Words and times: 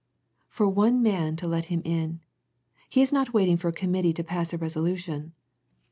For 0.49 0.67
one 0.67 1.03
man 1.03 1.35
to 1.35 1.47
let 1.47 1.65
Him 1.65 1.83
in. 1.85 2.21
He 2.89 3.03
is 3.03 3.13
not 3.13 3.35
waiting 3.35 3.55
for 3.55 3.67
a 3.67 3.71
committee 3.71 4.13
to 4.13 4.23
pass 4.23 4.51
a 4.51 4.57
resolution. 4.57 5.33